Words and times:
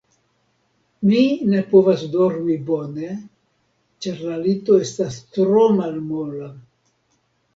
Mi 1.07 1.19
ne 1.49 1.59
povas 1.73 2.05
dormi 2.13 2.55
bone, 2.69 3.09
ĉar 4.05 4.23
la 4.29 4.39
lito 4.45 4.77
estas 4.85 5.19
tro 5.37 5.67
malmola. 5.77 6.49